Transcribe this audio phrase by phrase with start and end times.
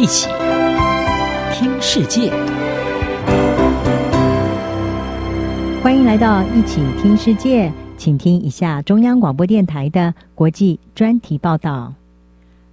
[0.00, 0.28] 一起
[1.52, 2.30] 听世界，
[5.82, 11.92] 欢迎来到一起听世界，请听一下中央广播电台的国际专题报道。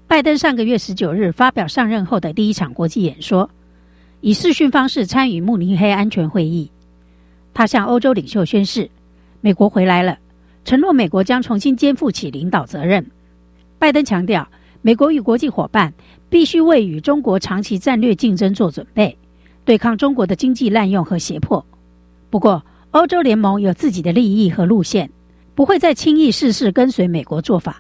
[0.06, 3.50] 拜登上个月十九日发表上任后的第一场国际演说，
[4.22, 6.70] 以视讯方式参与慕尼黑安全会议。
[7.56, 8.92] 他向欧洲领袖宣誓，
[9.42, 10.20] 美国回来了，
[10.64, 13.10] 承诺美国将重新肩负起领导责任。
[13.80, 14.48] 拜登强调，
[14.86, 15.92] 美国与国际伙伴
[16.30, 19.18] 必须为与中国长期战略竞争做准备，
[19.64, 21.66] 对抗中国的经济滥用和胁迫。
[22.30, 25.10] 不过，欧洲联盟有自己的利益和路线，
[25.56, 27.78] 不会再轻易事事跟随美国做法。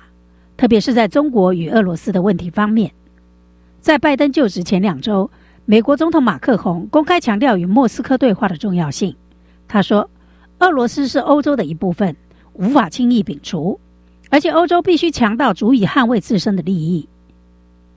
[0.58, 2.92] 特别是在中国与俄罗斯的问题方面，
[3.82, 5.30] 在拜登就职前两周，
[5.66, 9.16] 美国总统马克宏公开强调与莫斯科对话的重要性。
[9.68, 10.10] 他说
[10.58, 12.16] ：“俄罗斯是欧洲的一部分，
[12.54, 13.80] 无法轻易摒除，
[14.36, 17.08] 而且欧洲必须强到足以捍卫自身的利益。”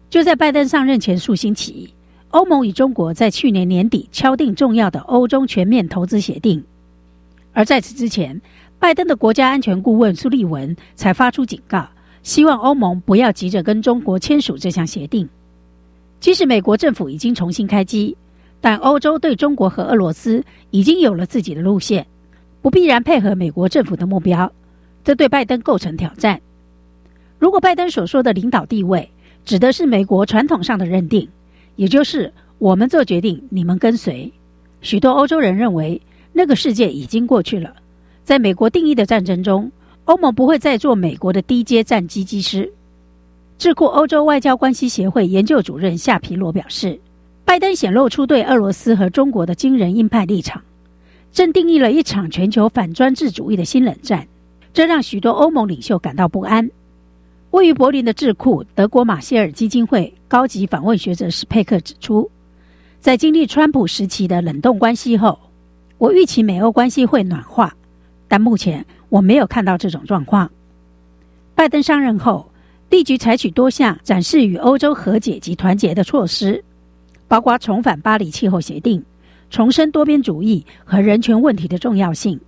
[0.08, 1.92] 就在拜登上任前数星期，
[2.30, 6.62] 欧盟与中国在去年年底敲定重要的欧中全面投资协定，
[7.52, 8.40] 而在此之前，
[8.78, 11.88] 拜登的国家安全顾问苏利文才发出警告。
[12.22, 15.28] 希望欧盟不要急着跟中国签署这项协定。
[16.20, 18.16] 即使美国政府已经重新开机，
[18.60, 22.06] 但欧洲对中国和俄罗斯已经有了自己的路线，
[22.62, 24.52] 不必然配合美国政府的目标，
[25.08, 26.38] 这对拜登构成挑战。
[27.38, 29.10] 如果拜登所说的领导地位
[29.42, 31.26] 指的是美国传统上的认定，
[31.76, 34.30] 也就是我们做决定，你们跟随，
[34.82, 35.98] 许多欧洲人认为
[36.34, 37.74] 那个世界已经过去了，
[38.22, 39.72] 在美国定义的战争中。
[40.04, 42.70] 欧盟不会再做美国的低阶战机机师。
[43.56, 47.00] 智库欧洲外交关系协会研究主任夏皮罗表示，
[47.46, 50.62] 拜登显露出对俄罗斯和中国的惊人硬派立场，
[51.32, 54.26] 正定义了一场全球反专制主义的新冷战，
[54.78, 56.70] 这让许多欧盟领袖感到不安。
[57.50, 62.30] 位于柏林的智库德国马歇尔基金会高级访问学者史佩克指出，
[63.00, 65.36] 在经历川普时期的冷冻关系后，
[65.98, 67.74] 我预期美欧关系会暖化，
[68.28, 68.86] 但目前。
[69.08, 70.48] 我没有看到这种状况。
[71.56, 72.48] 拜登上任后，
[72.88, 76.62] 立即采取多项展示与欧洲和解及团结的措施，
[77.26, 79.04] 包括重返巴黎气候协定、
[79.50, 82.38] 重申多边主义和人权问题的重要性，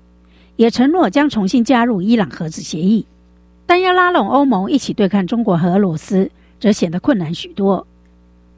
[0.61, 3.07] 也承诺将重新加入伊朗核子协议。
[3.65, 7.87] 但要拉拢欧盟一起对抗中国和俄罗斯，则显得困难许多。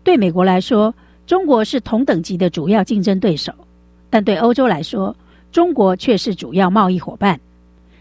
[0.02, 0.92] 对美国来说，
[1.28, 3.52] 中国是同等级的主要竞争对手，
[4.10, 5.14] 但对欧洲来说，
[5.52, 7.38] 中国却是主要贸易伙伴。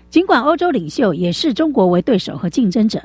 [0.10, 3.00] 尽管欧洲领袖也视中国为对手和竞争者，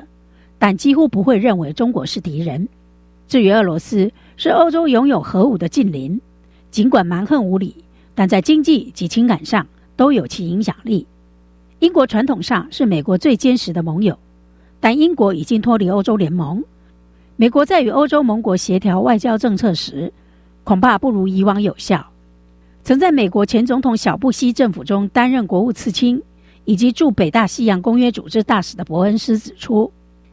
[0.57, 2.67] 但几乎不会认为中国是敌人。
[3.27, 6.19] 至于俄罗斯，是欧洲拥有核武的近邻，
[6.71, 7.75] 尽管蛮横无理，
[8.15, 11.05] 但在经济及情感上都有其影响力。
[11.79, 14.17] 英国传统上是美国最坚实的盟友，
[14.79, 16.63] 但英国已经脱离欧洲联盟。
[17.35, 20.13] 美国在与欧洲盟国协调外交政策时，
[20.63, 22.07] 恐怕不如以往有效。
[22.83, 26.23] 曾在美国前总统小布希政府中担任国务次卿。
[26.69, 29.89] 以及驻北大西洋公约组织大使的伯恩斯指出，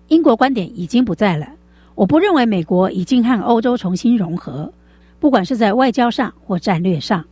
[0.08, 1.46] 英国观点已经不在了。
[1.94, 4.72] 我不认为美国已经和欧洲重新融合，
[5.20, 7.25] 不管是在外交上或战略上。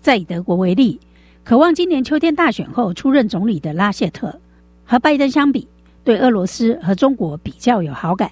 [0.00, 0.98] 再以德国为例，
[1.44, 4.40] 渴望今年秋天大选后出任总理的拉谢特，
[4.84, 5.68] 和拜登相比，
[6.04, 8.30] 对俄罗斯和中国比较有好感。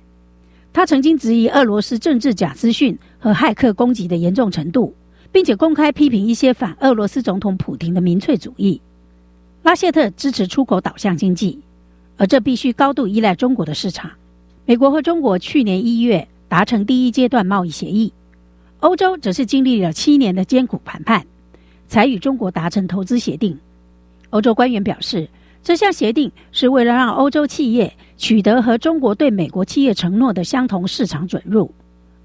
[0.72, 4.94] 他曾经质疑俄罗斯政治假资讯和骇客攻击的严重程度，
[5.32, 8.80] 并且公开批评一些反俄罗斯总统普京的民粹主义。
[9.62, 11.58] 拉谢特支持出口导向经济，
[12.16, 14.10] 而这必须高度依赖中国的市场。
[14.64, 18.12] 美国和中国去年一月达成第一阶段贸易协议，
[18.80, 21.26] 欧洲则是经历了七年的艰苦谈判，
[21.88, 23.58] 才与中国达成投资协定。
[24.30, 25.28] 欧洲官员表示，
[25.62, 31.72] 这项协定是为了让欧洲企业取得和中国对美国企业承诺的相同市场准入。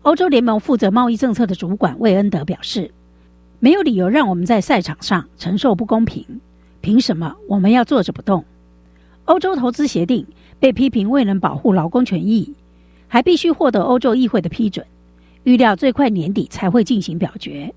[0.04, 2.92] 欧洲联盟负责贸易政策的主管魏恩德表示，
[3.60, 6.26] 没有理由让我们在赛场上承受不公平。
[6.82, 8.44] 凭什么我们要坐着不动？
[9.26, 10.28] 欧洲投资协定
[10.60, 12.54] 被批评未能保护劳工权益，
[13.08, 14.86] 还必须获得欧洲议会的批准，
[15.46, 17.74] 预料最快年底才会进行表决。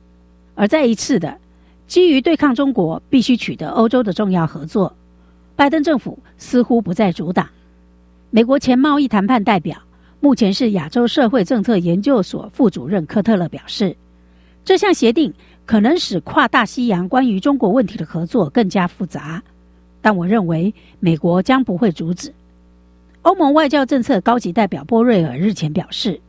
[0.56, 1.39] 而再一次的，
[1.87, 4.94] 基于对抗中国，必须取得欧洲的重要合作，
[5.55, 7.49] 拜登政府似乎不再阻挡。
[8.31, 9.79] 美国前贸易谈判代表，
[10.21, 13.97] 目前是亚洲社会政策研究所副主任科特勒表示，
[14.65, 15.33] 这项协定。
[15.67, 19.43] 可能使跨大西洋关于中国问题的合作更加复杂，
[20.00, 22.32] 但我认为美国将不会阻止。
[23.23, 26.21] 欧盟外交政策高级代表波瑞尔日前表示，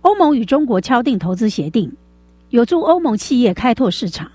[0.00, 1.92] 欧盟与中国敲定投资协定，
[2.48, 4.28] 有助欧盟企业开拓市场，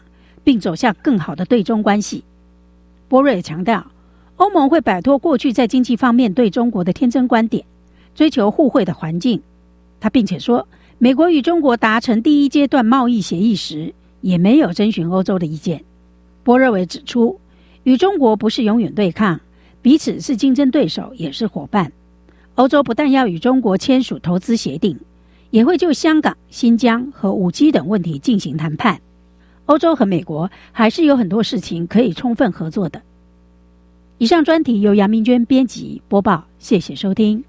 [0.46, 2.24] 并走向更好的对中关系。
[3.10, 3.86] 波瑞强调，
[4.38, 7.66] 欧盟会摆脱过去在经济方面对中国的天真观点，
[8.14, 9.42] 追求互惠的环境。
[10.00, 15.84] 他并且说，美国与中国达成第一阶段贸易协议时，也没有征询欧洲的意见。
[16.44, 17.40] 波瑞维指出，
[17.84, 19.42] 与中国不是永远对抗，
[19.82, 21.92] 彼此是竞争对手，也是伙伴。
[22.56, 25.00] 欧洲不但要与中国签署投资协定，
[25.50, 29.02] 也会就香港、新疆和五 G 等问题进行谈判。
[29.66, 33.02] 欧洲和美国还是有很多事情可以充分合作的。
[34.18, 37.44] 以上专题由杨明娟编辑播报，谢谢收听。